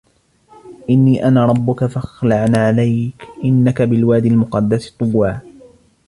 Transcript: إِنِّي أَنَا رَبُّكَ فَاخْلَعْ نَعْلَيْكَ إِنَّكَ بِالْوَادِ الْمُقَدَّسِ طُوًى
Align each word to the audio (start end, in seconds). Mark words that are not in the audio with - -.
إِنِّي 0.89 1.27
أَنَا 1.27 1.45
رَبُّكَ 1.45 1.85
فَاخْلَعْ 1.85 2.45
نَعْلَيْكَ 2.47 3.27
إِنَّكَ 3.45 3.81
بِالْوَادِ 3.81 4.25
الْمُقَدَّسِ 4.25 4.89
طُوًى 4.91 5.41